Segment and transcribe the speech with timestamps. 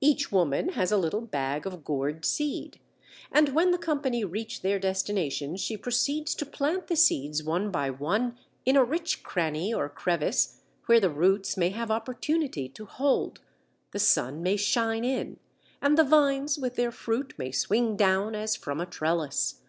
[0.00, 2.80] Each woman has a little bag of gourd seed,
[3.30, 7.88] and when the company reach their destination she proceeds to plant the seeds one by
[7.88, 8.36] one
[8.66, 13.42] in a rich cranny or crevice where the roots may have opportunity to hold,
[13.92, 15.38] the sun may shine in,
[15.80, 19.60] and the vines with their fruit may swing down as from a trellis.